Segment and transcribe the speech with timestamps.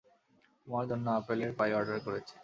[0.61, 2.35] তোমার জন্য আপেলের পাই অর্ডার করেছি।